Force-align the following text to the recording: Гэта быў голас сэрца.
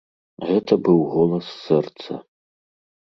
Гэта 0.49 0.77
быў 0.87 0.99
голас 1.11 1.51
сэрца. 1.65 2.17